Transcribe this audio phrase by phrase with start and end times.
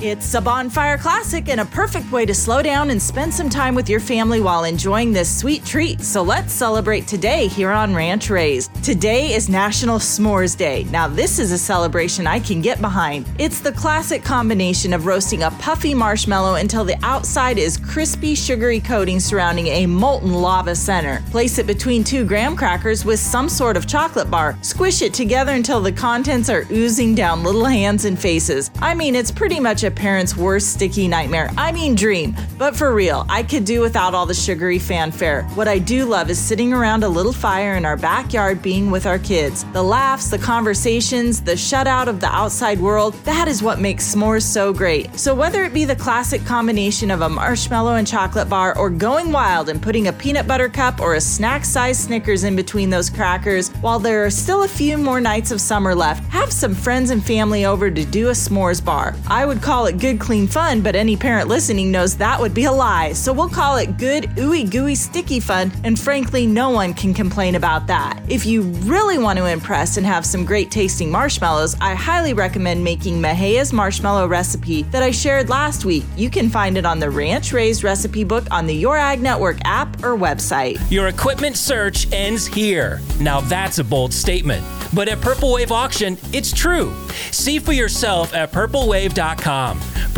[0.00, 3.74] It's a bonfire classic and a perfect way to slow down and spend some time
[3.74, 6.00] with your family while enjoying this sweet treat.
[6.02, 8.72] So let's celebrate today here on Ranch Raised.
[8.84, 10.84] Today is National S'mores Day.
[10.84, 13.26] Now, this is a celebration I can get behind.
[13.40, 18.78] It's the classic combination of roasting a puffy marshmallow until the outside is crispy, sugary
[18.78, 21.24] coating surrounding a molten lava center.
[21.32, 24.56] Place it between two graham crackers with some sort of chocolate bar.
[24.62, 28.70] Squish it together until the contents are oozing down little hands and faces.
[28.78, 31.50] I mean, it's pretty much a a parent's worst sticky nightmare.
[31.56, 32.36] I mean, dream.
[32.58, 35.44] But for real, I could do without all the sugary fanfare.
[35.54, 39.06] What I do love is sitting around a little fire in our backyard being with
[39.06, 39.64] our kids.
[39.72, 44.42] The laughs, the conversations, the shutout of the outside world, that is what makes s'mores
[44.42, 45.18] so great.
[45.18, 49.32] So whether it be the classic combination of a marshmallow and chocolate bar or going
[49.32, 53.08] wild and putting a peanut butter cup or a snack sized Snickers in between those
[53.08, 57.10] crackers, while there are still a few more nights of summer left, have some friends
[57.10, 59.14] and family over to do a s'mores bar.
[59.26, 62.52] I would call call it good, clean fun, but any parent listening knows that would
[62.52, 63.12] be a lie.
[63.12, 67.54] So we'll call it good, ooey gooey, sticky fun, and frankly, no one can complain
[67.54, 68.20] about that.
[68.28, 72.82] If you really want to impress and have some great tasting marshmallows, I highly recommend
[72.82, 76.02] making Mahia's marshmallow recipe that I shared last week.
[76.16, 79.58] You can find it on the Ranch Raised recipe book on the Your Ag Network
[79.64, 80.80] app or website.
[80.90, 83.00] Your equipment search ends here.
[83.20, 84.64] Now that's a bold statement.
[84.92, 86.92] But at Purple Wave Auction, it's true.
[87.30, 89.67] See for yourself at purplewave.com.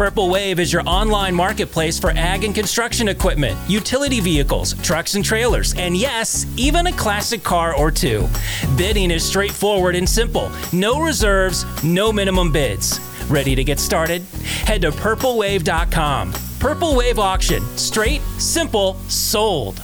[0.00, 5.22] Purple Wave is your online marketplace for ag and construction equipment, utility vehicles, trucks and
[5.22, 8.26] trailers, and yes, even a classic car or two.
[8.78, 12.98] Bidding is straightforward and simple no reserves, no minimum bids.
[13.28, 14.22] Ready to get started?
[14.64, 16.32] Head to purplewave.com.
[16.58, 17.62] Purple Wave Auction.
[17.76, 19.82] Straight, simple, sold.